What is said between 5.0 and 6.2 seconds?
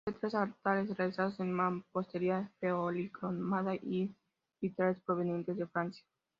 provenientes de Francia.